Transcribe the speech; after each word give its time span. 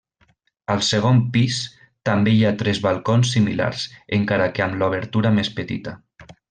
Al 0.75 0.79
segon 0.87 1.19
pis 1.35 1.59
també 2.11 2.33
hi 2.37 2.41
ha 2.49 2.55
tres 2.63 2.81
balcons 2.87 3.37
similars, 3.37 3.87
encara 4.21 4.51
que 4.57 4.69
amb 4.69 4.83
l'obertura 4.83 5.39
més 5.41 5.57
petita. 5.61 5.99